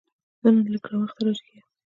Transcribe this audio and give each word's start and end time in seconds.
زه 0.41 0.47
نن 0.55 0.65
لږ 0.73 0.83
ناوخته 0.91 1.21
راجیګیږم 1.25 1.67